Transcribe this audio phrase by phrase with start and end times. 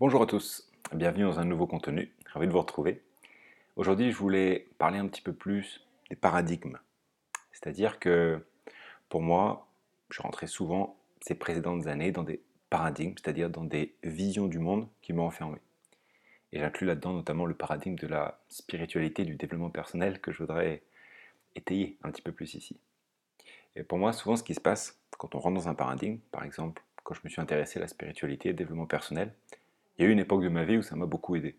[0.00, 3.02] Bonjour à tous, bienvenue dans un nouveau contenu, ravi de vous retrouver.
[3.74, 6.78] Aujourd'hui, je voulais parler un petit peu plus des paradigmes.
[7.50, 8.46] C'est-à-dire que
[9.08, 9.66] pour moi,
[10.10, 12.40] je rentrais souvent ces précédentes années dans des
[12.70, 15.58] paradigmes, c'est-à-dire dans des visions du monde qui m'ont enfermé.
[16.52, 20.80] Et j'inclus là-dedans notamment le paradigme de la spiritualité, du développement personnel que je voudrais
[21.56, 22.78] étayer un petit peu plus ici.
[23.74, 26.44] Et pour moi, souvent, ce qui se passe quand on rentre dans un paradigme, par
[26.44, 29.34] exemple, quand je me suis intéressé à la spiritualité, au développement personnel,
[29.98, 31.58] il y a eu une époque de ma vie où ça m'a beaucoup aidé.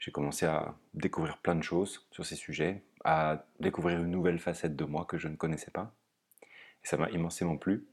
[0.00, 4.74] J'ai commencé à découvrir plein de choses sur ces sujets, à découvrir une nouvelle facette
[4.74, 5.94] de moi que je ne connaissais pas.
[6.42, 7.86] Et ça m'a immensément plu.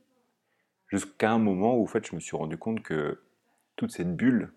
[0.88, 3.22] Jusqu'à un moment où en fait, je me suis rendu compte que
[3.76, 4.54] toute cette bulle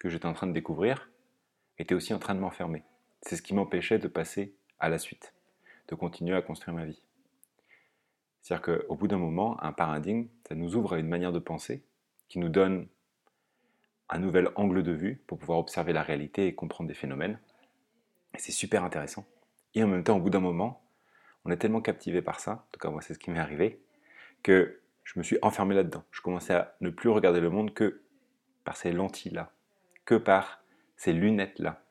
[0.00, 1.10] que j'étais en train de découvrir
[1.78, 2.82] était aussi en train de m'enfermer.
[3.22, 5.34] C'est ce qui m'empêchait de passer à la suite,
[5.88, 7.02] de continuer à construire ma vie.
[8.40, 11.84] C'est-à-dire qu'au bout d'un moment, un paradigme, ça nous ouvre à une manière de penser
[12.28, 12.88] qui nous donne
[14.10, 17.38] un nouvel angle de vue pour pouvoir observer la réalité et comprendre des phénomènes.
[18.36, 19.24] C'est super intéressant.
[19.74, 20.82] Et en même temps, au bout d'un moment,
[21.44, 23.80] on est tellement captivé par ça, en tout cas moi c'est ce qui m'est arrivé,
[24.42, 26.04] que je me suis enfermé là-dedans.
[26.10, 28.02] Je commençais à ne plus regarder le monde que
[28.64, 29.52] par ces lentilles-là,
[30.04, 30.62] que par
[30.96, 31.82] ces lunettes-là.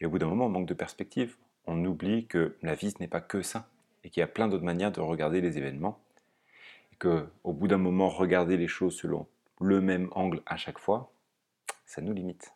[0.00, 1.36] Et au bout d'un moment, on manque de perspective.
[1.66, 3.70] On oublie que la vie, ce n'est pas que ça,
[4.02, 5.98] et qu'il y a plein d'autres manières de regarder les événements.
[6.92, 9.26] Et qu'au bout d'un moment, regarder les choses selon
[9.60, 11.13] le même angle à chaque fois,
[11.86, 12.54] ça nous limite.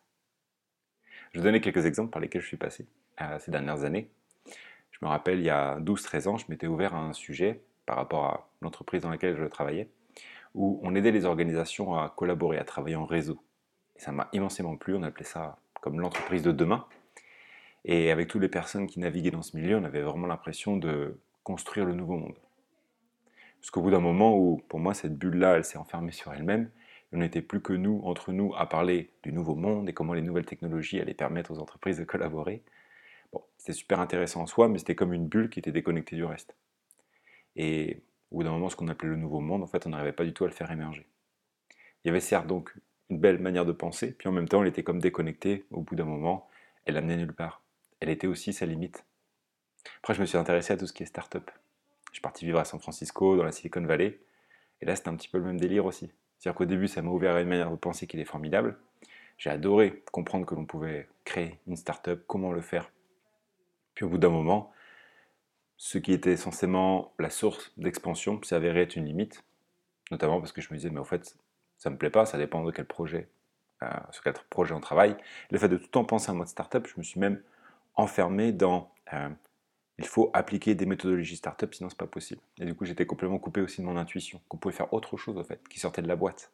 [1.33, 2.87] Je vais donner quelques exemples par lesquels je suis passé
[3.21, 4.11] euh, ces dernières années.
[4.91, 7.97] Je me rappelle, il y a 12-13 ans, je m'étais ouvert à un sujet par
[7.97, 9.89] rapport à l'entreprise dans laquelle je travaillais,
[10.53, 13.39] où on aidait les organisations à collaborer, à travailler en réseau.
[13.95, 16.85] Et ça m'a immensément plu, on appelait ça comme l'entreprise de demain.
[17.85, 21.19] Et avec toutes les personnes qui naviguaient dans ce milieu, on avait vraiment l'impression de
[21.43, 22.35] construire le nouveau monde.
[23.61, 26.69] Jusqu'au bout d'un moment où, pour moi, cette bulle-là, elle s'est enfermée sur elle-même,
[27.11, 30.21] on n'était plus que nous, entre nous, à parler du nouveau monde et comment les
[30.21, 32.61] nouvelles technologies allaient permettre aux entreprises de collaborer.
[33.57, 36.55] C'était super intéressant en soi, mais c'était comme une bulle qui était déconnectée du reste.
[37.55, 40.13] Et au bout d'un moment, ce qu'on appelait le nouveau monde, en fait, on n'arrivait
[40.13, 41.07] pas du tout à le faire émerger.
[42.03, 42.73] Il y avait certes donc
[43.09, 45.65] une belle manière de penser, puis en même temps, elle était comme déconnectée.
[45.71, 46.47] Au bout d'un moment,
[46.85, 47.61] elle amenait nulle part.
[47.99, 49.03] Elle était aussi sa limite.
[49.97, 51.49] Après, je me suis intéressé à tout ce qui est start-up.
[52.09, 54.19] Je suis parti vivre à San Francisco, dans la Silicon Valley,
[54.81, 56.11] et là, c'était un petit peu le même délire aussi.
[56.39, 58.77] C'est-à-dire qu'au début, ça m'a ouvert à une manière de penser qui est formidable.
[59.37, 62.91] J'ai adoré comprendre que l'on pouvait créer une start-up, comment le faire.
[63.93, 64.71] Puis au bout d'un moment,
[65.77, 69.43] ce qui était essentiellement la source d'expansion s'avérait être une limite,
[70.11, 71.37] notamment parce que je me disais, mais en fait,
[71.77, 73.29] ça ne me plaît pas, ça dépend de quel projet,
[73.83, 75.15] euh, sur quel projet on travaille.
[75.51, 77.41] Le fait de tout le temps penser en mode start-up, je me suis même
[77.95, 79.29] enfermé dans euh,
[79.99, 82.41] il faut appliquer des méthodologies startup, sinon c'est pas possible.
[82.57, 85.37] Et du coup, j'étais complètement coupé aussi de mon intuition, qu'on pouvait faire autre chose
[85.37, 86.51] en fait, qui sortait de la boîte.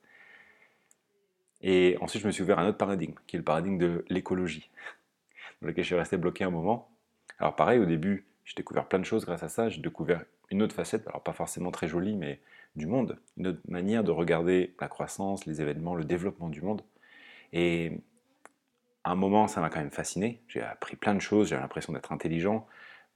[1.61, 4.03] Et ensuite, je me suis ouvert à un autre paradigme, qui est le paradigme de
[4.09, 4.71] l'écologie,
[5.61, 6.89] dans lequel je suis resté bloqué un moment.
[7.37, 9.69] Alors pareil, au début, j'ai découvert plein de choses grâce à ça.
[9.69, 12.39] J'ai découvert une autre facette, alors pas forcément très jolie, mais
[12.75, 16.81] du monde, une autre manière de regarder la croissance, les événements, le développement du monde.
[17.53, 17.99] Et
[19.03, 20.41] à un moment, ça m'a quand même fasciné.
[20.47, 22.67] J'ai appris plein de choses, j'avais l'impression d'être intelligent,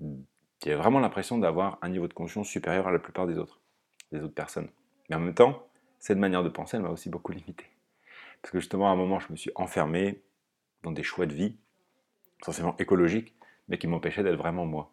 [0.02, 3.62] a vraiment l'impression d'avoir un niveau de conscience supérieur à la plupart des autres,
[4.12, 4.70] des autres personnes.
[5.10, 5.68] Mais en même temps,
[6.00, 7.66] cette manière de penser, elle m'a aussi beaucoup limité.
[8.42, 10.22] Parce que justement, à un moment, je me suis enfermé
[10.84, 11.58] dans des choix de vie,
[12.42, 13.36] essentiellement écologiques,
[13.68, 14.92] mais qui m'empêchaient d'être vraiment moi.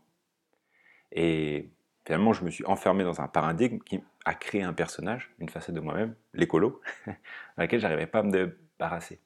[1.13, 1.71] Et
[2.05, 5.75] finalement, je me suis enfermé dans un paradigme qui a créé un personnage, une facette
[5.75, 7.15] de moi-même, l'écolo, dans
[7.59, 9.21] laquelle j'arrivais pas à me débarrasser.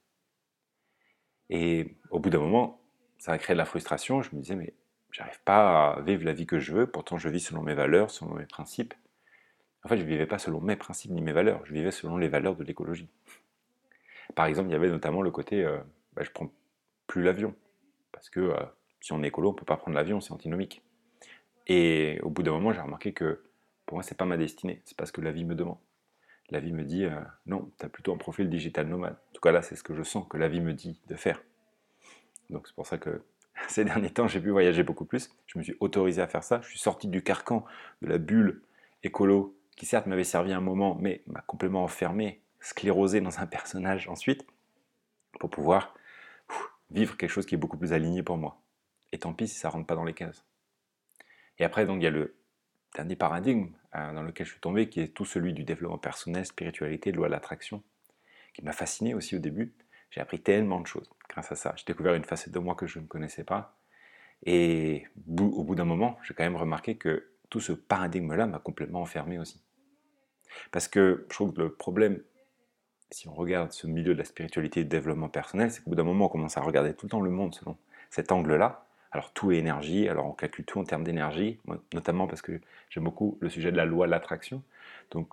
[1.49, 2.81] Et au bout d'un moment,
[3.19, 4.23] ça a créé de la frustration.
[4.23, 4.75] Je me disais, mais
[5.13, 8.11] j'arrive pas à vivre la vie que je veux, pourtant je vis selon mes valeurs,
[8.11, 8.95] selon mes principes.
[9.85, 12.17] En fait, je ne vivais pas selon mes principes ni mes valeurs, je vivais selon
[12.17, 13.09] les valeurs de l'écologie.
[14.35, 15.79] Par exemple, il y avait notamment le côté, euh,
[16.15, 16.51] bah, je prends
[17.07, 17.55] plus l'avion,
[18.13, 18.57] parce que euh,
[19.01, 20.83] si on est écolo, on ne peut pas prendre l'avion, c'est antinomique.
[21.67, 23.43] Et au bout d'un moment, j'ai remarqué que
[23.87, 25.79] pour moi, c'est pas ma destinée, c'est pas ce que la vie me demande.
[26.51, 29.15] La vie me dit, euh, non, tu as plutôt un profil digital nomade.
[29.15, 31.15] En tout cas, là, c'est ce que je sens que la vie me dit de
[31.17, 31.43] faire.
[32.51, 33.23] Donc c'est pour ça que
[33.75, 35.31] ces derniers temps, j'ai pu voyager beaucoup plus.
[35.47, 36.61] Je me suis autorisé à faire ça.
[36.63, 37.65] Je suis sorti du carcan
[38.03, 38.63] de la bulle
[39.03, 44.09] écolo, qui certes m'avait servi un moment, mais m'a complètement enfermé, sclérosé dans un personnage
[44.09, 44.45] ensuite,
[45.39, 45.95] pour pouvoir
[46.91, 48.61] vivre quelque chose qui est beaucoup plus aligné pour moi.
[49.13, 50.45] Et tant pis si ça rentre pas dans les cases.
[51.59, 52.37] Et après, donc, il y a le
[52.95, 56.45] dernier paradigme euh, dans lequel je suis tombé, qui est tout celui du développement personnel,
[56.45, 57.83] spiritualité, loi de l'attraction,
[58.55, 59.73] qui m'a fasciné aussi au début.
[60.11, 61.09] J'ai appris tellement de choses
[61.51, 61.75] à ça.
[61.77, 63.77] J'ai découvert une facette de moi que je ne connaissais pas.
[64.45, 69.03] Et au bout d'un moment, j'ai quand même remarqué que tout ce paradigme-là m'a complètement
[69.03, 69.63] enfermé aussi.
[70.73, 72.21] Parce que je trouve que le problème
[73.11, 75.97] si on regarde ce milieu de la spiritualité et du développement personnel, c'est qu'au bout
[75.97, 77.77] d'un moment, on commence à regarder tout le temps le monde selon
[78.11, 78.85] cet angle-là.
[79.13, 81.59] Alors tout est énergie, alors on calcule tout en termes d'énergie,
[81.93, 82.61] notamment parce que
[82.91, 84.63] j'aime beaucoup le sujet de la loi de l'attraction.
[85.11, 85.29] Donc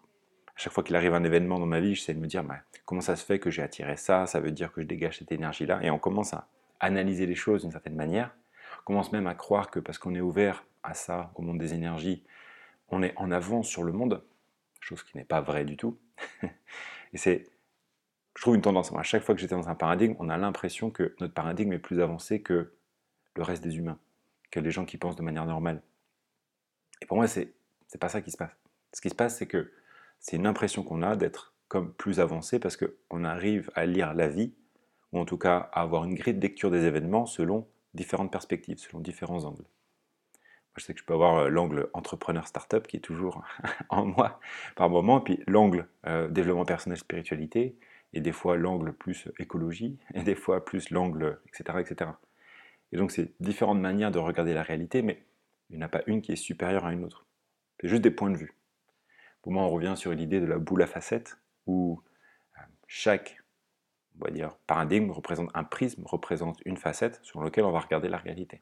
[0.57, 3.01] chaque fois qu'il arrive un événement dans ma vie, j'essaie de me dire bah, comment
[3.01, 5.79] ça se fait que j'ai attiré ça, ça veut dire que je dégage cette énergie-là,
[5.83, 6.47] et on commence à
[6.79, 8.35] analyser les choses d'une certaine manière.
[8.81, 11.73] On commence même à croire que parce qu'on est ouvert à ça, au monde des
[11.73, 12.23] énergies,
[12.89, 14.23] on est en avance sur le monde,
[14.79, 15.97] chose qui n'est pas vraie du tout.
[16.43, 17.45] et c'est,
[18.35, 18.91] je trouve une tendance.
[18.93, 21.79] À chaque fois que j'étais dans un paradigme, on a l'impression que notre paradigme est
[21.79, 22.73] plus avancé que
[23.35, 23.99] le reste des humains,
[24.51, 25.81] que les gens qui pensent de manière normale.
[27.01, 27.53] Et pour moi, c'est
[27.87, 28.51] c'est pas ça qui se passe.
[28.93, 29.71] Ce qui se passe, c'est que
[30.19, 34.27] c'est une impression qu'on a d'être comme plus avancé parce qu'on arrive à lire la
[34.27, 34.53] vie,
[35.11, 38.77] ou en tout cas à avoir une grille de lecture des événements selon différentes perspectives,
[38.77, 39.65] selon différents angles.
[40.75, 43.43] Je sais que je peux avoir euh, l'angle entrepreneur startup qui est toujours
[43.89, 44.39] en moi
[44.75, 47.75] par moment, puis l'angle euh, développement personnel spiritualité,
[48.13, 52.11] et des fois l'angle plus écologie, et des fois plus l'angle, etc., etc.
[52.91, 55.25] Et donc, c'est différentes manières de regarder la réalité, mais
[55.69, 57.25] il n'y en a pas une qui est supérieure à une autre.
[57.81, 58.53] C'est juste des points de vue.
[59.41, 62.01] Pour moi, on revient sur l'idée de la boule à facettes, où
[62.57, 63.41] euh, chaque
[64.19, 68.09] on va dire, paradigme représente un prisme, représente une facette sur laquelle on va regarder
[68.09, 68.61] la réalité.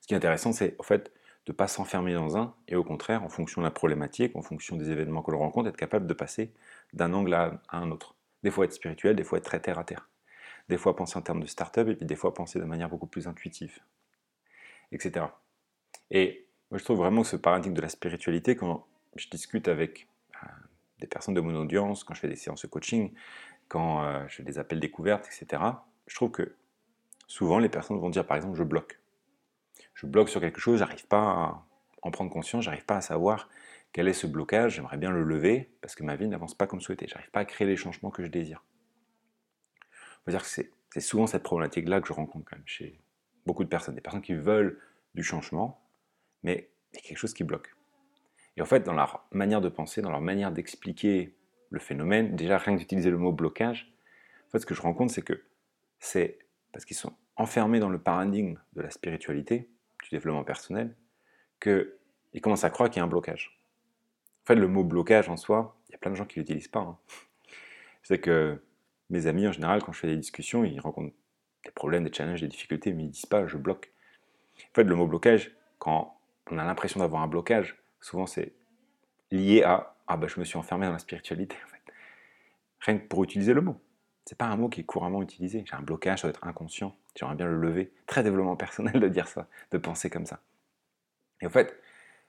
[0.00, 1.12] Ce qui est intéressant, c'est en fait
[1.46, 4.42] de ne pas s'enfermer dans un, et au contraire, en fonction de la problématique, en
[4.42, 6.52] fonction des événements que l'on rencontre, être capable de passer
[6.92, 8.14] d'un angle à, un autre.
[8.42, 10.08] Des fois être spirituel, des fois être très terre à terre
[10.68, 13.06] des fois penser en termes de start-up, et puis des fois penser de manière beaucoup
[13.06, 13.80] plus intuitive,
[14.92, 15.26] etc.
[16.10, 20.08] Et moi, je trouve vraiment que ce paradigme de la spiritualité, quand je discute avec
[20.42, 20.46] euh,
[21.00, 23.12] des personnes de mon audience, quand je fais des séances de coaching,
[23.68, 25.62] quand euh, je fais des appels découvertes, etc.,
[26.06, 26.54] je trouve que
[27.26, 29.00] souvent les personnes vont dire par exemple je bloque.
[29.94, 31.64] Je bloque sur quelque chose, j'arrive pas à
[32.02, 33.48] en prendre conscience, j'arrive pas à savoir
[33.92, 36.80] quel est ce blocage, j'aimerais bien le lever parce que ma vie n'avance pas comme
[36.80, 38.62] souhaité, j'arrive pas à créer les changements que je désire
[40.40, 43.00] c'est souvent cette problématique-là que je rencontre quand même chez
[43.46, 43.94] beaucoup de personnes.
[43.94, 44.80] Des personnes qui veulent
[45.14, 45.82] du changement,
[46.42, 47.73] mais il y a quelque chose qui bloque.
[48.56, 51.34] Et en fait, dans leur manière de penser, dans leur manière d'expliquer
[51.70, 53.92] le phénomène, déjà rien que d'utiliser le mot blocage,
[54.46, 55.42] en fait, ce que je rencontre, c'est que
[55.98, 56.38] c'est
[56.72, 59.68] parce qu'ils sont enfermés dans le paradigme de la spiritualité,
[60.02, 60.94] du développement personnel,
[61.60, 63.58] qu'ils commencent à croire qu'il y a un blocage.
[64.44, 66.42] En fait, le mot blocage en soi, il y a plein de gens qui ne
[66.42, 66.80] l'utilisent pas.
[66.80, 66.98] Hein.
[68.02, 68.62] C'est que
[69.10, 71.14] mes amis, en général, quand je fais des discussions, ils rencontrent
[71.64, 73.92] des problèmes, des challenges, des difficultés, mais ils disent pas je bloque.
[74.58, 76.18] En fait, le mot blocage, quand
[76.50, 78.52] on a l'impression d'avoir un blocage, souvent c'est
[79.30, 81.80] lié à ah bah je me suis enfermé dans la spiritualité en fait.
[82.80, 83.80] Rien que pour utiliser le mot.
[84.26, 85.64] C'est pas un mot qui est couramment utilisé.
[85.66, 86.94] J'ai un blocage, ça doit être inconscient.
[87.14, 87.92] J'aimerais bien le lever.
[88.06, 90.40] Très développement personnel de dire ça, de penser comme ça.
[91.40, 91.80] Et en fait,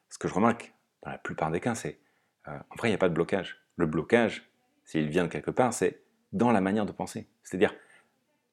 [0.09, 0.73] ce que je remarque
[1.03, 1.99] dans la plupart des cas, c'est
[2.47, 3.61] euh, en vrai, il n'y a pas de blocage.
[3.75, 4.49] Le blocage,
[4.85, 6.01] s'il vient de quelque part, c'est
[6.31, 7.27] dans la manière de penser.
[7.43, 7.73] C'est-à-dire,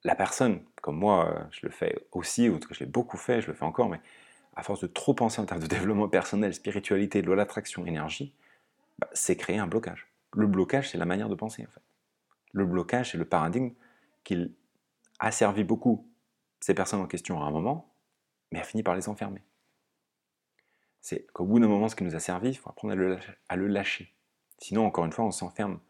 [0.05, 3.41] la personne, comme moi, euh, je le fais aussi, ou que je l'ai beaucoup fait,
[3.41, 4.01] je le fais encore, mais
[4.55, 8.35] à force de trop penser en termes de développement personnel, spiritualité, de l'attraction, énergie,
[8.99, 10.09] bah, c'est créer un blocage.
[10.33, 11.83] Le blocage, c'est la manière de penser, en fait.
[12.53, 13.71] Le blocage, c'est le paradigme
[14.25, 14.53] qu'il
[15.19, 16.09] a servi beaucoup
[16.61, 17.93] ces personnes en question à un moment,
[18.51, 19.43] mais a fini par les enfermer.
[21.01, 22.93] C'est qu'au bout d'un moment, ce qui nous a servi, il faut apprendre
[23.49, 24.15] à le lâcher.
[24.59, 25.81] Sinon, encore une fois, on s'enferme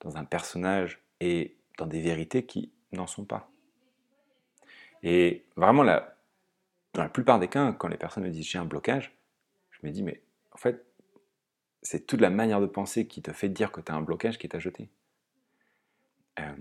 [0.00, 3.50] dans un personnage et dans des vérités qui n'en sont pas.
[5.02, 6.16] Et vraiment, la,
[6.94, 9.16] dans la plupart des cas, quand les personnes me disent j'ai un blocage,
[9.70, 10.84] je me dis mais en fait,
[11.82, 14.38] c'est toute la manière de penser qui te fait dire que tu as un blocage
[14.38, 14.90] qui est à jeter.
[16.38, 16.54] Euh,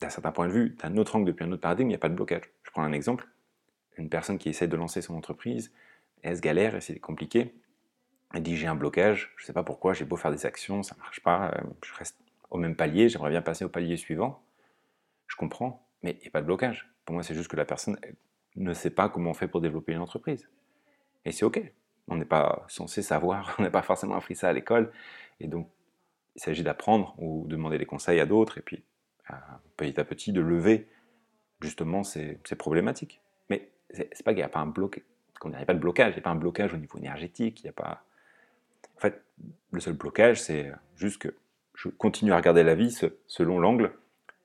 [0.00, 1.98] d'un certain point de vue, d'un autre angle, depuis un autre paradigme, il n'y a
[1.98, 2.44] pas de blocage.
[2.62, 3.28] Je prends un exemple.
[3.96, 5.72] Une personne qui essaie de lancer son entreprise,
[6.22, 7.54] elle se galère et c'est compliqué.
[8.32, 10.82] Elle dit j'ai un blocage, je ne sais pas pourquoi, j'ai beau faire des actions,
[10.82, 12.16] ça ne marche pas, euh, je reste
[12.50, 14.42] au même palier, j'aimerais bien passer au palier suivant.
[15.26, 16.90] Je comprends, mais il n'y a pas de blocage.
[17.04, 17.98] Pour moi, c'est juste que la personne
[18.56, 20.48] ne sait pas comment on fait pour développer une entreprise.
[21.24, 21.62] Et c'est OK.
[22.08, 24.92] On n'est pas censé savoir, on n'a pas forcément appris ça à l'école.
[25.38, 25.68] Et donc,
[26.36, 28.82] il s'agit d'apprendre ou de demander des conseils à d'autres, et puis
[29.30, 29.34] euh,
[29.76, 30.88] petit à petit de lever
[31.60, 33.20] justement ces, problématiques.
[33.48, 35.02] Mais c'est pas qu'il n'y a pas un de blocage,
[36.10, 38.04] il n'y a pas un blocage au niveau énergétique, il n'y a pas.
[38.96, 39.22] En fait,
[39.72, 41.34] le seul blocage, c'est juste que
[41.74, 42.94] je continue à regarder la vie
[43.26, 43.92] selon l'angle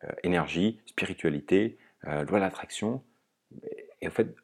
[0.04, 3.04] euh, énergie, spiritualité, euh, loi de l'attraction.
[4.06, 4.36] Et en fait,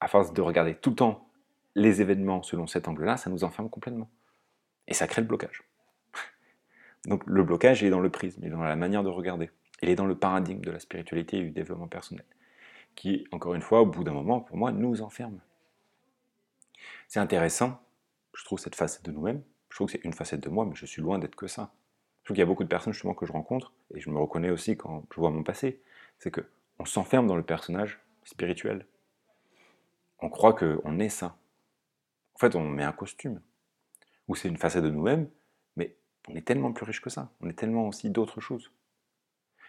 [0.00, 1.28] à force de regarder tout le temps
[1.74, 4.10] les événements selon cet angle-là, ça nous enferme complètement.
[4.88, 5.64] Et ça crée le blocage.
[7.04, 9.50] Donc le blocage est dans le prisme, il est dans la manière de regarder.
[9.82, 12.24] Il est dans le paradigme de la spiritualité et du développement personnel,
[12.94, 15.40] qui, encore une fois, au bout d'un moment, pour moi, nous enferme.
[17.06, 17.82] C'est intéressant,
[18.34, 20.74] je trouve cette facette de nous-mêmes, je trouve que c'est une facette de moi, mais
[20.74, 21.74] je suis loin d'être que ça.
[22.22, 24.18] Je trouve qu'il y a beaucoup de personnes justement que je rencontre, et je me
[24.18, 25.82] reconnais aussi quand je vois mon passé,
[26.18, 26.40] c'est que
[26.78, 28.86] on s'enferme dans le personnage spirituel.
[30.22, 31.36] On croit qu'on est ça.
[32.34, 33.40] En fait, on met un costume,
[34.28, 35.28] ou c'est une facette de nous-mêmes,
[35.76, 35.96] mais
[36.28, 37.30] on est tellement plus riche que ça.
[37.40, 38.72] On est tellement aussi d'autres choses.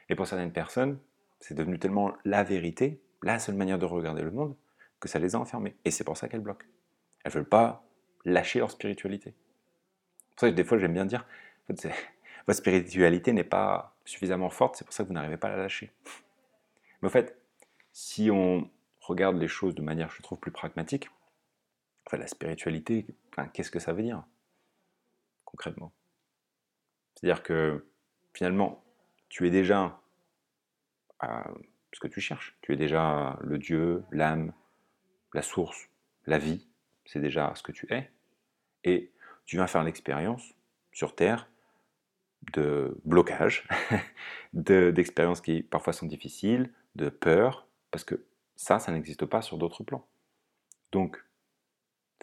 [0.09, 0.99] Et pour certaines personnes,
[1.39, 4.55] c'est devenu tellement la vérité, la seule manière de regarder le monde,
[4.99, 5.75] que ça les a enfermées.
[5.85, 6.67] Et c'est pour ça qu'elles bloquent.
[7.23, 7.83] Elles ne veulent pas
[8.23, 9.33] lâcher leur spiritualité.
[9.33, 11.25] C'est pour ça que des fois j'aime bien dire,
[11.67, 15.63] votre spiritualité n'est pas suffisamment forte, c'est pour ça que vous n'arrivez pas à la
[15.63, 15.91] lâcher.
[17.01, 17.37] Mais en fait,
[17.91, 18.69] si on
[19.03, 21.09] regarde les choses de manière, je trouve, plus pragmatique,
[22.05, 23.05] enfin, la spiritualité,
[23.53, 24.23] qu'est-ce que ça veut dire
[25.45, 25.93] concrètement?
[27.15, 27.85] C'est-à-dire que
[28.33, 28.83] finalement,
[29.29, 29.99] tu es déjà
[31.21, 32.57] ce que tu cherches.
[32.61, 34.53] Tu es déjà le Dieu, l'âme,
[35.33, 35.89] la source,
[36.25, 36.67] la vie.
[37.05, 38.11] C'est déjà ce que tu es.
[38.83, 39.11] Et
[39.45, 40.53] tu viens faire l'expérience
[40.91, 41.49] sur Terre
[42.53, 43.67] de blocage,
[44.53, 49.83] d'expériences qui parfois sont difficiles, de peur, parce que ça, ça n'existe pas sur d'autres
[49.83, 50.07] plans.
[50.91, 51.23] Donc,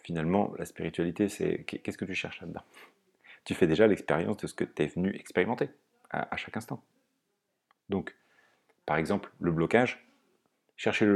[0.03, 2.63] finalement, la spiritualité, c'est qu'est-ce que tu cherches là-dedans?
[3.43, 5.69] Tu fais déjà l'expérience de ce que tu es venu expérimenter
[6.09, 6.83] à, chaque instant.
[7.89, 8.15] Donc,
[8.85, 10.05] par exemple, le blocage,
[10.75, 11.15] chercher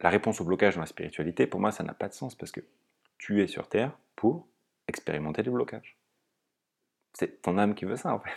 [0.00, 2.52] la réponse au blocage dans la spiritualité, pour moi, ça n'a pas de sens parce
[2.52, 2.60] que
[3.18, 4.46] tu es sur Terre pour
[4.88, 5.98] expérimenter les blocages.
[7.12, 8.30] C'est ton âme qui veut ça, en fait.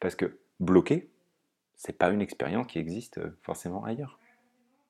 [0.00, 1.10] Parce que bloquer,
[1.76, 4.18] c'est pas une expérience qui existe euh, forcément ailleurs.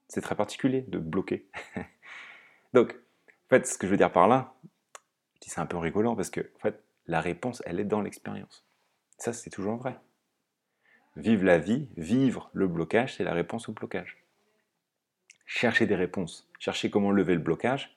[0.09, 1.49] C'est très particulier de bloquer.
[2.75, 4.55] Donc, en fait, ce que je veux dire par là,
[5.41, 8.67] c'est un peu rigolant parce que, en fait, la réponse, elle est dans l'expérience.
[9.19, 9.99] Ça, c'est toujours vrai.
[11.17, 14.19] Vivre la vie, vivre le blocage, c'est la réponse au blocage.
[15.47, 17.97] Chercher des réponses, chercher comment lever le blocage,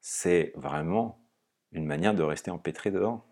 [0.00, 1.20] c'est vraiment
[1.72, 3.24] une manière de rester empêtré dedans.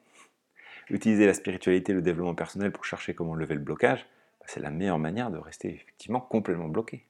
[0.90, 4.06] Utiliser la spiritualité, le développement personnel pour chercher comment lever le blocage,
[4.40, 7.06] bah, c'est la meilleure manière de rester effectivement complètement bloqué.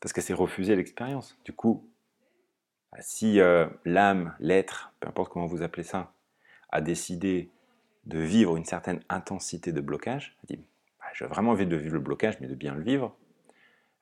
[0.00, 1.36] Parce que c'est refuser l'expérience.
[1.44, 1.88] Du coup,
[2.92, 6.12] bah, si euh, l'âme, l'être, peu importe comment vous appelez ça,
[6.70, 7.50] a décidé
[8.06, 10.56] de vivre une certaine intensité de blocage, dit
[10.98, 13.16] bah, j'ai vraiment envie de vivre le blocage, mais de bien le vivre.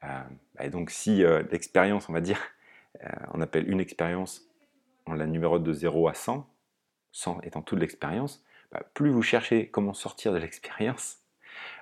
[0.05, 0.23] Euh,
[0.61, 2.41] et donc si euh, l'expérience, on va dire,
[3.35, 4.49] on appelle une expérience,
[5.07, 6.49] on la numérote de 0 à 100,
[7.12, 8.43] 100 étant toute l'expérience,
[8.95, 11.19] plus vous cherchez comment sortir de l'expérience,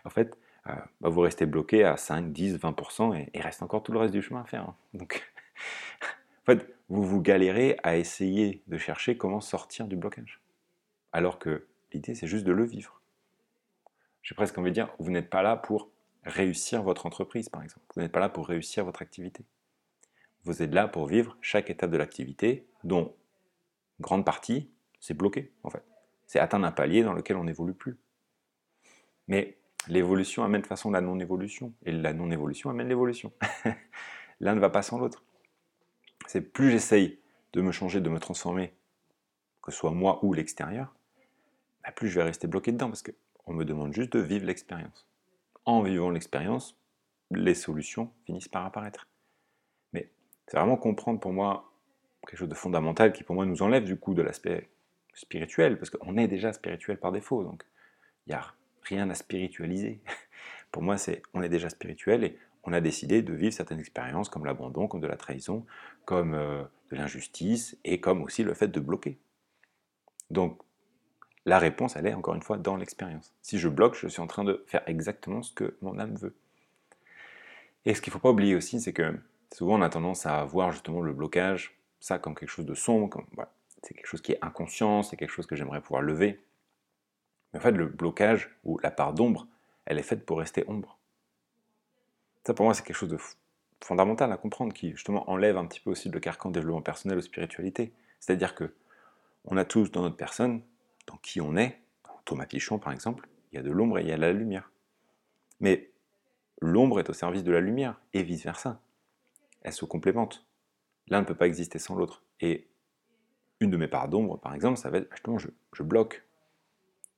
[0.04, 3.92] en fait, bah, vous restez bloqué à 5, 10, 20% et il reste encore tout
[3.92, 4.62] le reste du chemin à faire.
[4.62, 4.76] Hein.
[4.94, 5.22] Donc,
[6.42, 10.40] en fait, vous vous galérez à essayer de chercher comment sortir du blocage.
[11.12, 13.00] Alors que l'idée, c'est juste de le vivre.
[14.22, 15.90] J'ai presque envie de dire, vous n'êtes pas là pour
[16.24, 17.84] réussir votre entreprise, par exemple.
[17.94, 19.44] Vous n'êtes pas là pour réussir votre activité.
[20.44, 23.14] Vous êtes là pour vivre chaque étape de l'activité, dont
[24.00, 25.84] grande partie, c'est bloqué, en fait.
[26.26, 27.98] C'est atteindre un palier dans lequel on n'évolue plus.
[29.28, 33.32] Mais l'évolution amène de façon la non-évolution, et la non-évolution amène l'évolution.
[34.40, 35.24] L'un ne va pas sans l'autre.
[36.26, 37.18] C'est plus j'essaye
[37.52, 38.74] de me changer, de me transformer,
[39.62, 40.94] que ce soit moi ou l'extérieur,
[41.82, 45.06] bah, plus je vais rester bloqué dedans, parce qu'on me demande juste de vivre l'expérience.
[45.64, 46.76] En vivant l'expérience,
[47.30, 49.08] les solutions finissent par apparaître.
[49.92, 50.10] Mais
[50.46, 51.70] c'est vraiment comprendre pour moi
[52.26, 54.68] quelque chose de fondamental qui pour moi nous enlève du coup de l'aspect
[55.14, 57.64] spirituel, parce qu'on est déjà spirituel par défaut, donc
[58.26, 60.00] il a rien à spiritualiser.
[60.72, 64.28] Pour moi, c'est on est déjà spirituel et on a décidé de vivre certaines expériences
[64.28, 65.66] comme l'abandon, comme de la trahison,
[66.04, 69.18] comme euh, de l'injustice et comme aussi le fait de bloquer.
[70.30, 70.60] Donc,
[71.46, 73.34] la réponse, elle est encore une fois dans l'expérience.
[73.42, 76.34] Si je bloque, je suis en train de faire exactement ce que mon âme veut.
[77.84, 79.14] Et ce qu'il ne faut pas oublier aussi, c'est que
[79.52, 83.10] souvent on a tendance à voir justement le blocage, ça comme quelque chose de sombre,
[83.82, 86.40] c'est quelque chose qui est inconscient, c'est quelque chose que j'aimerais pouvoir lever.
[87.54, 89.46] Mais en fait, le blocage, ou la part d'ombre,
[89.86, 90.98] elle est faite pour rester ombre.
[92.44, 93.18] Ça, pour moi, c'est quelque chose de
[93.80, 97.22] fondamental à comprendre, qui justement enlève un petit peu aussi le carcan développement personnel ou
[97.22, 97.92] spiritualité.
[98.18, 98.74] C'est-à-dire que
[99.44, 100.62] on a tous dans notre personne,
[101.06, 104.02] dans qui on est, dans Thomas Pichon par exemple, il y a de l'ombre et
[104.02, 104.72] il y a de la lumière.
[105.60, 105.90] Mais
[106.60, 108.80] l'ombre est au service de la lumière, et vice-versa.
[109.62, 110.44] Elles se complémentent.
[111.08, 112.22] L'un ne peut pas exister sans l'autre.
[112.40, 112.66] Et
[113.60, 116.23] une de mes parts d'ombre, par exemple, ça va être justement je bloque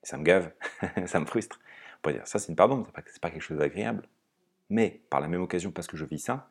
[0.03, 0.53] ça me gave,
[1.07, 1.61] ça me frustre.
[1.97, 4.09] On pourrait dire, ça c'est une pardon, c'est pas, pas quelque chose d'agréable.
[4.69, 6.49] Mais par la même occasion, parce que je vis ça,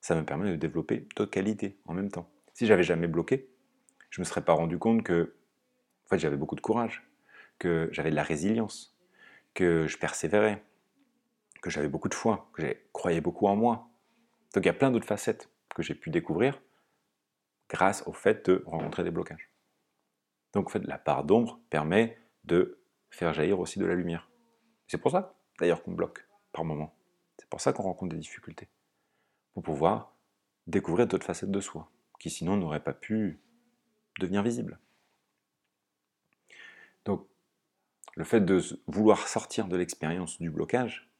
[0.00, 2.30] ça me permet de développer d'autres qualités en même temps.
[2.54, 3.50] Si j'avais jamais bloqué,
[4.10, 5.34] je ne me serais pas rendu compte que
[6.06, 7.06] en fait, j'avais beaucoup de courage,
[7.58, 8.96] que j'avais de la résilience,
[9.52, 10.64] que je persévérais,
[11.60, 13.90] que j'avais beaucoup de foi, que je croyais beaucoup en moi.
[14.54, 16.62] Donc il y a plein d'autres facettes que j'ai pu découvrir
[17.68, 19.50] grâce au fait de rencontrer des blocages.
[20.54, 22.77] Donc en fait, la part d'ombre permet de
[23.10, 24.30] faire jaillir aussi de la lumière.
[24.86, 26.94] C'est pour ça, d'ailleurs, qu'on bloque par moment.
[27.38, 28.68] C'est pour ça qu'on rencontre des difficultés.
[29.54, 30.14] Pour pouvoir
[30.66, 33.40] découvrir d'autres facettes de soi, qui sinon n'auraient pas pu
[34.20, 34.78] devenir visibles.
[37.04, 37.26] Donc,
[38.16, 41.10] le fait de vouloir sortir de l'expérience du blocage,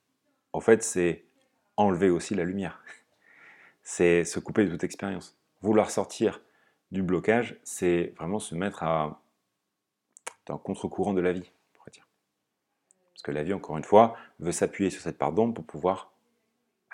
[0.52, 1.25] en fait, c'est
[1.76, 2.83] enlever aussi la lumière.
[3.83, 5.38] C'est se couper de toute expérience.
[5.62, 6.42] Vouloir sortir
[6.90, 9.23] du blocage, c'est vraiment se mettre à
[10.50, 11.50] un contre-courant de la vie.
[13.18, 16.12] Parce que la vie, encore une fois, veut s'appuyer sur cette part d'ombre pour pouvoir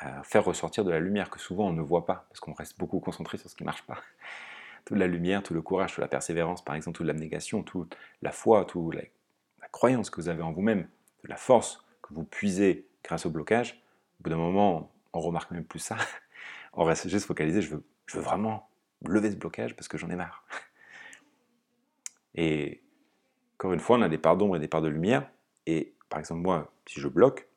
[0.02, 2.78] euh, faire ressortir de la lumière que souvent on ne voit pas, parce qu'on reste
[2.78, 3.98] beaucoup concentré sur ce qui ne marche pas.
[4.86, 8.32] Toute la lumière, tout le courage, toute la persévérance, par exemple, toute l'abnégation, toute la
[8.32, 9.02] foi, toute la,
[9.70, 10.88] croyance que vous avez en vous-même,
[11.24, 13.82] de la force que vous puisez grâce au blocage,
[14.20, 15.96] au bout d'un moment, on remarque même plus ça.
[16.74, 17.84] On reste juste focalisé, je veux,
[18.20, 18.68] vraiment
[19.06, 20.44] lever ce blocage parce que j'en ai marre.
[22.34, 22.82] Et
[23.56, 25.30] encore une fois, on a des parts d'ombre et des parts de lumière.
[26.08, 27.48] Par exemple, moi, si je bloque,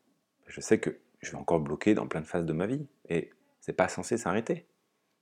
[0.48, 2.88] je sais que je vais encore bloquer dans plein de phases de ma vie.
[3.10, 4.66] Et c'est pas censé s'arrêter.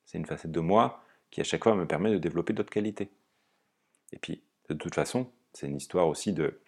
[0.05, 3.09] C'est une facette de moi qui à chaque fois me permet de développer d'autres qualités.
[4.13, 6.59] Et puis, de toute façon, c'est une histoire aussi de...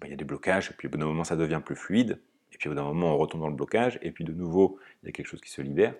[0.00, 1.74] Ben, il y a des blocages, et puis au bout d'un moment, ça devient plus
[1.74, 2.20] fluide.
[2.52, 4.78] Et puis au bout d'un moment, on retombe dans le blocage, et puis de nouveau,
[5.02, 5.94] il y a quelque chose qui se libère.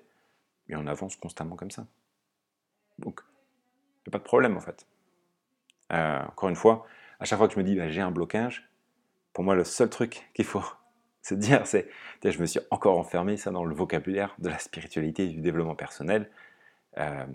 [0.69, 1.87] Et on avance constamment comme ça.
[2.99, 4.87] Donc, il n'y a pas de problème en fait.
[5.93, 6.87] Euh, encore une fois,
[7.21, 8.68] à chaque fois que je me dis bah, j'ai un blocage,
[9.33, 10.65] pour moi le seul truc qu'il faut
[11.23, 11.89] se dire c'est
[12.25, 15.77] je me suis encore enfermé ça dans le vocabulaire de la spiritualité et du développement
[15.77, 16.31] personnel,
[16.99, 17.27] euh,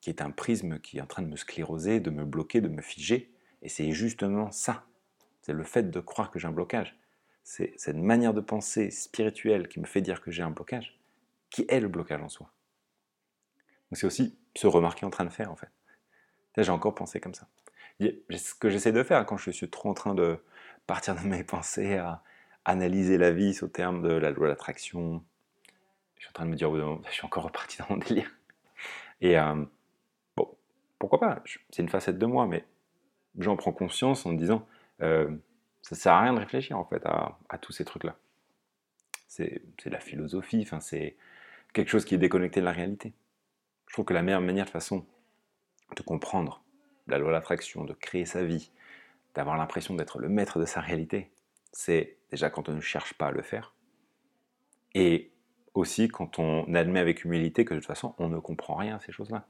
[0.00, 2.68] qui est un prisme qui est en train de me scléroser, de me bloquer, de
[2.68, 3.30] me figer.
[3.62, 4.84] Et c'est justement ça.
[5.42, 6.98] C'est le fait de croire que j'ai un blocage.
[7.44, 10.98] C'est cette manière de penser spirituelle qui me fait dire que j'ai un blocage,
[11.50, 12.50] qui est le blocage en soi.
[13.92, 15.70] c'est aussi se remarquer en train de faire en fait.
[16.56, 17.48] J'ai encore pensé comme ça.
[18.00, 20.38] Ce que j'essaie de faire quand je suis trop en train de
[20.90, 22.20] partir de mes pensées à
[22.64, 25.22] analyser la vie au terme de la loi d'attraction,
[26.16, 26.68] je suis en train de me dire,
[27.06, 28.28] je suis encore reparti dans mon délire.
[29.20, 29.64] Et euh,
[30.36, 30.52] bon,
[30.98, 31.44] pourquoi pas?
[31.70, 32.64] C'est une facette de moi, mais
[33.38, 34.66] j'en prends conscience en me disant,
[35.00, 35.30] euh,
[35.80, 38.16] ça sert à rien de réfléchir en fait à, à tous ces trucs-là.
[39.28, 41.16] C'est de la philosophie, c'est
[41.72, 43.12] quelque chose qui est déconnecté de la réalité.
[43.86, 45.06] Je trouve que la meilleure manière de façon
[45.96, 46.64] de comprendre
[47.06, 48.72] la loi de l'attraction, de créer sa vie,
[49.34, 51.30] d'avoir l'impression d'être le maître de sa réalité,
[51.72, 53.74] c'est déjà quand on ne cherche pas à le faire,
[54.94, 55.30] et
[55.74, 59.00] aussi quand on admet avec humilité que de toute façon on ne comprend rien à
[59.00, 59.46] ces choses-là.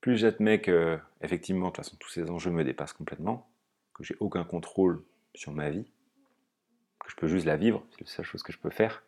[0.00, 3.48] Plus j'admets que effectivement de toute façon tous ces enjeux me dépassent complètement,
[3.94, 5.02] que j'ai aucun contrôle
[5.34, 5.90] sur ma vie,
[6.98, 9.02] que je peux juste la vivre, c'est la seule chose que je peux faire,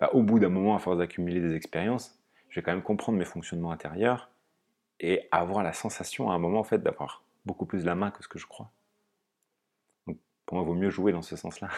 [0.00, 2.18] bah, au bout d'un moment, à force d'accumuler des expériences,
[2.48, 4.30] je vais quand même comprendre mes fonctionnements intérieurs
[5.00, 8.22] et avoir la sensation à un moment en fait d'avoir beaucoup plus la main que
[8.22, 8.70] ce que je crois.
[10.06, 11.68] Donc, pour moi, il vaut mieux jouer dans ce sens-là.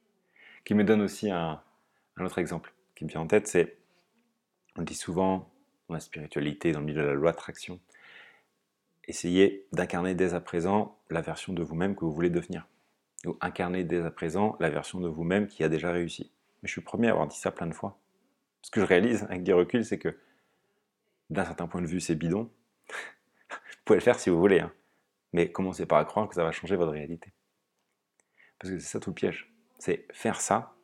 [0.64, 1.62] qui me donne aussi un,
[2.18, 3.78] autre exemple qui me vient en tête, c'est,
[4.76, 5.50] on dit souvent
[5.88, 7.80] dans la spiritualité, dans le milieu de la loi d'attraction,
[9.08, 12.68] essayez d'incarner dès à présent la version de vous-même que vous voulez devenir.
[13.26, 16.32] Ou incarner dès à présent la version de vous-même qui a déjà réussi.
[16.62, 17.98] Mais je suis le premier à avoir dit ça plein de fois
[18.62, 20.16] ce que je réalise avec des reculs, c'est que
[21.30, 22.50] d'un certain point de vue, c'est bidon.
[23.50, 24.72] vous pouvez le faire si vous voulez, hein.
[25.32, 27.32] Mais commencez pas à croire que ça va changer votre réalité.
[28.58, 29.52] Parce que c'est ça tout le piège.
[29.78, 30.74] C'est faire ça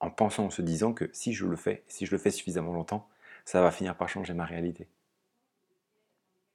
[0.00, 2.72] en pensant, en se disant que si je le fais, si je le fais suffisamment
[2.72, 3.08] longtemps,
[3.44, 4.88] ça va finir par changer ma réalité.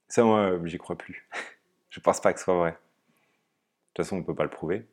[0.08, 1.28] Ça, moi, j'y crois plus.
[1.90, 2.72] je pense pas que ce soit vrai.
[2.72, 2.78] De
[3.94, 4.86] toute façon, on ne peut pas le prouver,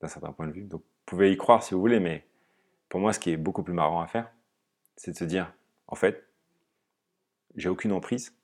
[0.00, 0.64] d'un certain point de vue.
[0.64, 2.26] Donc, vous pouvez y croire si vous voulez, mais
[2.88, 4.30] pour moi, ce qui est beaucoup plus marrant à faire,
[4.96, 5.52] c'est de se dire,
[5.86, 6.28] en fait,
[7.56, 8.34] j'ai aucune emprise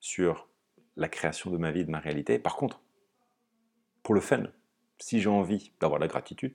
[0.00, 0.48] sur
[0.96, 2.38] la création de ma vie, de ma réalité.
[2.38, 2.80] Par contre,
[4.02, 4.44] pour le fun,
[4.98, 6.54] si j'ai envie d'avoir la gratitude,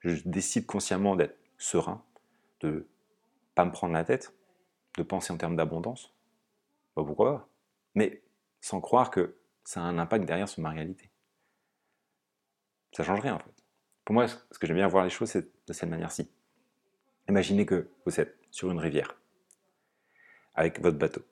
[0.00, 2.04] je décide consciemment d'être serein,
[2.60, 2.88] de
[3.54, 4.34] pas me prendre la tête,
[4.96, 6.14] de penser en termes d'abondance,
[6.96, 7.48] bah, pourquoi pas?
[7.94, 8.22] Mais
[8.60, 11.10] sans croire que ça a un impact derrière sur ma réalité.
[12.92, 13.64] Ça change rien en fait.
[14.04, 16.28] Pour moi, ce que j'aime bien voir les choses, c'est de cette manière-ci.
[17.28, 19.16] Imaginez que vous êtes sur une rivière
[20.54, 21.22] avec votre bateau.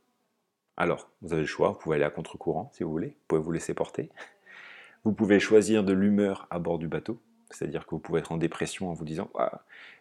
[0.80, 3.42] Alors, vous avez le choix, vous pouvez aller à contre-courant si vous voulez, vous pouvez
[3.42, 4.08] vous laisser porter.
[5.04, 8.38] Vous pouvez choisir de l'humeur à bord du bateau, c'est-à-dire que vous pouvez être en
[8.38, 9.30] dépression en vous disant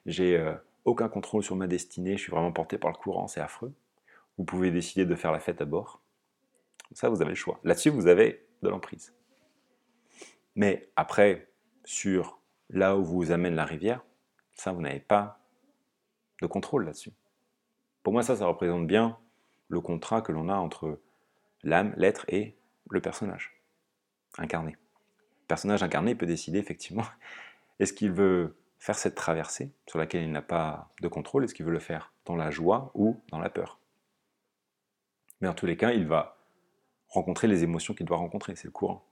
[0.05, 0.53] j'ai euh,
[0.85, 3.73] aucun contrôle sur ma destinée, je suis vraiment porté par le courant, c'est affreux.
[4.37, 6.01] Vous pouvez décider de faire la fête à bord.
[6.93, 7.59] Ça, vous avez le choix.
[7.65, 9.13] Là-dessus, vous avez de l'emprise.
[10.55, 11.49] Mais après,
[11.83, 12.39] sur
[12.69, 14.05] là où vous amène la rivière,
[14.53, 15.41] ça, vous n'avez pas
[16.41, 17.11] de contrôle là-dessus.
[18.01, 19.17] Pour moi, ça, ça représente bien
[19.69, 20.99] le contrat que l'on a entre
[21.63, 22.57] l'âme, l'être et
[22.89, 23.55] le personnage
[24.37, 24.75] incarné.
[25.47, 27.05] personnage incarné peut décider effectivement
[27.79, 31.65] est-ce qu'il veut faire cette traversée sur laquelle il n'a pas de contrôle, est-ce qu'il
[31.65, 33.79] veut le faire dans la joie ou dans la peur?
[35.41, 36.37] Mais en tous les cas, il va
[37.07, 39.05] rencontrer les émotions qu'il doit rencontrer, c'est le courant.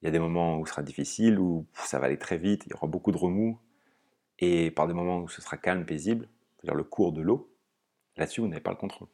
[0.00, 2.64] Il y a des moments où ce sera difficile, où ça va aller très vite,
[2.66, 3.58] il y aura beaucoup de remous,
[4.38, 7.54] et par des moments où ce sera calme, paisible, c'est-à-dire le cours de l'eau,
[8.16, 9.08] là-dessus, vous n'avez pas le contrôle.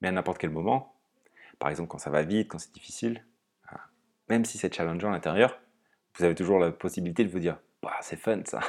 [0.00, 0.94] Mais à n'importe quel moment,
[1.58, 3.24] par exemple quand ça va vite, quand c'est difficile,
[3.68, 3.80] ah,
[4.28, 5.58] même si c'est challengeant à l'intérieur,
[6.16, 8.60] vous avez toujours la possibilité de vous dire bah, c'est fun ça.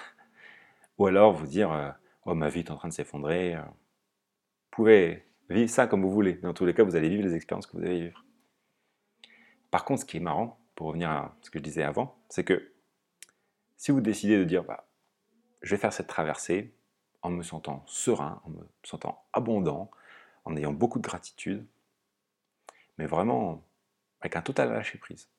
[0.98, 1.92] Ou alors vous dire euh,
[2.26, 3.56] oh ma vie est en train de s'effondrer.
[3.56, 3.62] Euh.
[3.62, 6.34] Vous pouvez vivre ça comme vous voulez.
[6.34, 8.24] Dans tous les cas, vous allez vivre les expériences que vous allez vivre.
[9.72, 12.44] Par contre, ce qui est marrant, pour revenir à ce que je disais avant, c'est
[12.44, 12.74] que
[13.78, 14.88] si vous décidez de dire bah,
[15.62, 16.74] je vais faire cette traversée
[17.22, 19.92] en me sentant serein, en me sentant abondant,
[20.50, 21.66] en ayant beaucoup de gratitude,
[22.98, 23.64] mais vraiment
[24.22, 25.30] avec un total lâcher prise.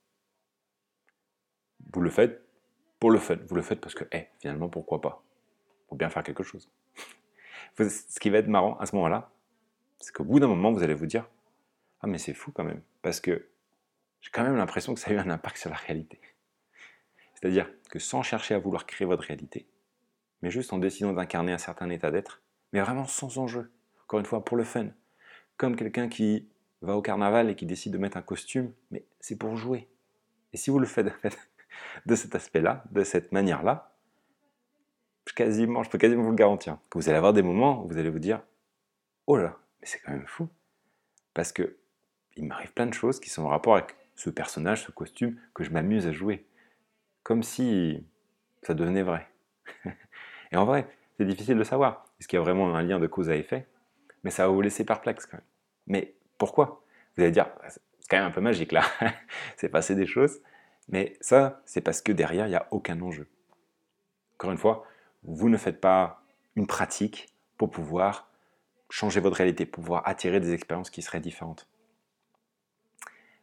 [1.92, 2.42] Vous le faites
[2.98, 5.22] pour le fun, vous le faites parce que, eh, finalement, pourquoi pas?
[5.88, 6.70] Pour bien faire quelque chose.
[7.78, 9.30] Ce qui va être marrant à ce moment-là,
[9.98, 11.28] c'est qu'au bout d'un moment, vous allez vous dire
[12.00, 13.48] Ah, mais c'est fou quand même, parce que
[14.20, 16.20] j'ai quand même l'impression que ça a eu un impact sur la réalité.
[17.34, 19.66] C'est-à-dire que sans chercher à vouloir créer votre réalité,
[20.42, 22.42] mais juste en décidant d'incarner un certain état d'être,
[22.72, 23.72] mais vraiment sans enjeu,
[24.04, 24.88] encore une fois, pour le fun,
[25.60, 26.48] comme quelqu'un qui
[26.80, 29.90] va au carnaval et qui décide de mettre un costume, mais c'est pour jouer.
[30.54, 31.12] Et si vous le faites
[32.06, 33.94] de cet aspect-là, de cette manière-là,
[35.34, 37.98] quasiment, je peux quasiment vous le garantir, que vous allez avoir des moments où vous
[37.98, 38.42] allez vous dire
[39.26, 40.48] Oh là, mais c'est quand même fou.
[41.34, 41.76] Parce que
[42.36, 45.62] il m'arrive plein de choses qui sont en rapport avec ce personnage, ce costume, que
[45.62, 46.46] je m'amuse à jouer.
[47.22, 48.06] Comme si
[48.62, 49.28] ça devenait vrai.
[50.52, 52.06] Et en vrai, c'est difficile de savoir.
[52.18, 53.68] Est-ce qu'il y a vraiment un lien de cause à effet?
[54.24, 55.49] Mais ça va vous laisser perplexe quand même.
[55.90, 56.84] Mais pourquoi?
[57.16, 58.84] Vous allez dire, c'est quand même un peu magique là.
[59.56, 60.40] c'est passé des choses.
[60.88, 63.28] Mais ça, c'est parce que derrière, il n'y a aucun enjeu.
[64.34, 64.86] Encore une fois,
[65.24, 66.22] vous ne faites pas
[66.54, 68.30] une pratique pour pouvoir
[68.88, 71.68] changer votre réalité, pour pouvoir attirer des expériences qui seraient différentes.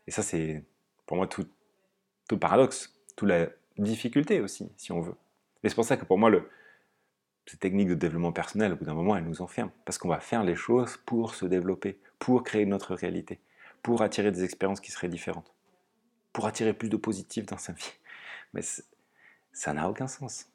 [0.07, 0.63] Et ça, c'est
[1.05, 1.47] pour moi tout,
[2.29, 5.15] tout paradoxe, toute la difficulté aussi, si on veut.
[5.63, 6.49] Et c'est pour ça que pour moi, le,
[7.47, 9.71] ces techniques de développement personnel, au bout d'un moment, elles nous enferment.
[9.85, 13.39] Parce qu'on va faire les choses pour se développer, pour créer notre réalité,
[13.81, 15.53] pour attirer des expériences qui seraient différentes
[16.37, 17.93] pour attirer plus de positif dans sa vie.
[18.53, 18.61] Mais
[19.53, 20.47] ça n'a aucun sens.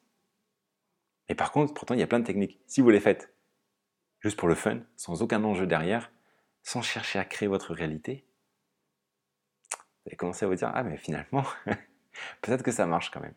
[1.27, 2.61] Et par contre, pourtant, il y a plein de techniques.
[2.67, 3.35] Si vous les faites
[4.21, 6.09] juste pour le fun, sans aucun enjeu derrière,
[6.61, 8.25] sans chercher à créer votre réalité,
[9.73, 11.43] vous allez commencer à vous dire Ah, mais finalement,
[12.41, 13.35] peut-être que ça marche quand même.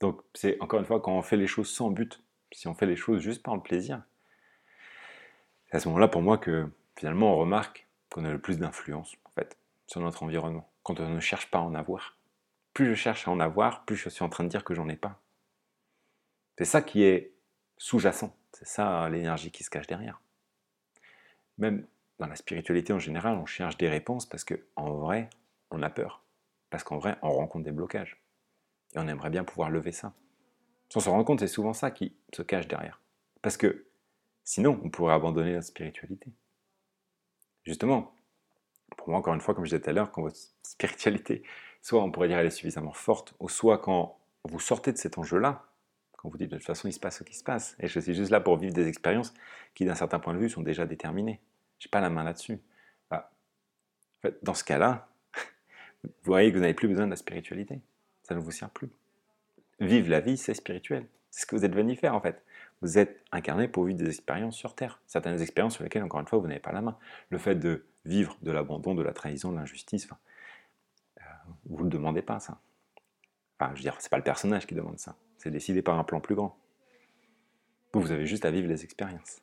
[0.00, 2.86] Donc, c'est encore une fois quand on fait les choses sans but, si on fait
[2.86, 4.02] les choses juste par le plaisir,
[5.66, 9.16] c'est à ce moment-là pour moi que finalement on remarque qu'on a le plus d'influence
[9.24, 12.16] en fait sur notre environnement, quand on ne cherche pas à en avoir.
[12.72, 14.88] Plus je cherche à en avoir, plus je suis en train de dire que j'en
[14.88, 15.20] ai pas.
[16.56, 17.34] C'est ça qui est
[17.76, 20.20] sous-jacent, c'est ça l'énergie qui se cache derrière.
[21.58, 21.86] Même
[22.18, 25.28] dans la spiritualité en général, on cherche des réponses parce qu'en vrai,
[25.70, 26.22] on a peur.
[26.70, 28.20] Parce qu'en vrai, on rencontre des blocages.
[28.94, 30.14] Et on aimerait bien pouvoir lever ça.
[30.88, 33.00] Sans se rendre compte, c'est souvent ça qui se cache derrière.
[33.42, 33.86] Parce que
[34.44, 36.32] sinon, on pourrait abandonner la spiritualité.
[37.64, 38.14] Justement,
[38.96, 41.42] pour moi, encore une fois, comme je disais tout à l'heure, quand votre spiritualité,
[41.82, 45.18] soit on pourrait dire elle est suffisamment forte, ou soit quand vous sortez de cet
[45.18, 45.66] enjeu-là,
[46.16, 48.00] quand vous dites de toute façon il se passe ce qui se passe, et je
[48.00, 49.34] suis juste là pour vivre des expériences
[49.74, 51.40] qui d'un certain point de vue sont déjà déterminées.
[51.78, 52.58] Je n'ai pas la main là-dessus.
[53.10, 53.30] Bah,
[54.18, 55.08] en fait, dans ce cas-là,
[56.02, 57.80] vous voyez que vous n'avez plus besoin de la spiritualité.
[58.28, 58.90] Ça ne vous sert plus.
[59.80, 61.06] Vivre la vie, c'est spirituel.
[61.30, 62.44] C'est ce que vous êtes venu faire en fait.
[62.82, 65.00] Vous êtes incarné pour vivre des expériences sur Terre.
[65.06, 66.96] Certaines expériences sur lesquelles, encore une fois, vous n'avez pas la main.
[67.30, 70.08] Le fait de vivre de l'abandon, de la trahison, de l'injustice,
[71.18, 71.22] euh,
[71.66, 72.60] vous ne le demandez pas ça.
[73.58, 75.16] Enfin, je veux dire, c'est pas le personnage qui demande ça.
[75.38, 76.56] C'est décidé par un plan plus grand.
[77.94, 79.40] Vous, avez juste à vivre les expériences.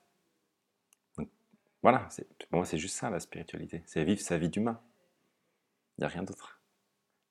[1.81, 2.07] Voilà,
[2.49, 3.83] pour moi, c'est juste ça la spiritualité.
[3.85, 4.79] C'est vivre sa vie d'humain.
[5.97, 6.59] Il n'y a rien d'autre.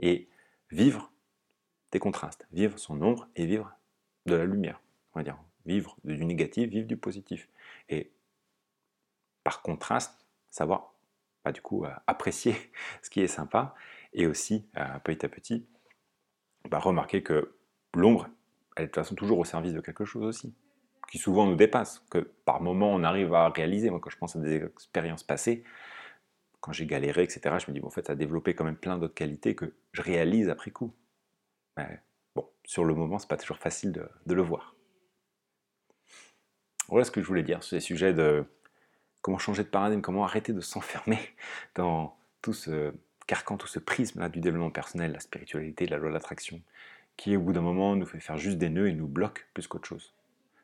[0.00, 0.28] Et
[0.70, 1.10] vivre
[1.94, 3.72] des contrastes, vivre son ombre et vivre
[4.26, 4.80] de la lumière.
[5.14, 7.48] On va dire, vivre du négatif, vivre du positif.
[7.88, 8.11] Et
[9.44, 10.92] par contraste, savoir
[11.44, 12.57] bah, du coup apprécier
[13.02, 13.74] ce qui est sympa
[14.12, 15.66] et aussi euh, petit à petit
[16.68, 17.54] bah, remarquer que
[17.94, 18.28] l'ombre
[18.76, 20.54] elle est de toute façon toujours au service de quelque chose aussi
[21.11, 24.37] qui souvent nous dépasse que par moment on arrive à réaliser moi quand je pense
[24.37, 25.64] à des expériences passées
[26.61, 28.76] quand j'ai galéré etc je me dis bon, en fait ça a développé quand même
[28.76, 30.94] plein d'autres qualités que je réalise après coup
[32.34, 34.74] Bon sur le moment c'est pas toujours facile de, le voir.
[36.88, 38.44] Voilà ce que je voulais dire sur ces sujets de
[39.22, 41.18] comment changer de paradigme, comment arrêter de s'enfermer
[41.74, 42.92] dans tout ce
[43.26, 46.60] carcan, tout ce prisme-là du développement personnel, la spiritualité, la loi de l'attraction,
[47.16, 49.66] qui au bout d'un moment nous fait faire juste des nœuds et nous bloque plus
[49.66, 50.12] qu'autre chose.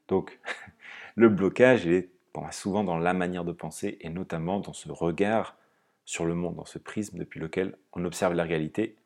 [0.09, 0.39] Donc,
[1.15, 2.11] le blocage est
[2.53, 5.57] souvent dans la manière de penser et notamment dans ce regard
[6.05, 8.97] sur le monde, dans ce prisme depuis lequel on observe la réalité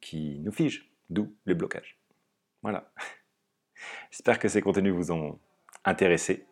[0.00, 1.98] qui nous fige, d'où les blocages.
[2.62, 2.92] Voilà.
[4.10, 5.38] J'espère que ces contenus vous ont
[5.84, 6.46] intéressé,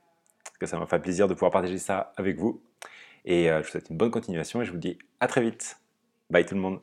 [0.61, 2.63] que ça m'a fait plaisir de pouvoir partager ça avec vous.
[3.25, 5.79] Et euh, je vous souhaite une bonne continuation et je vous dis à très vite.
[6.31, 6.81] Bye tout le monde.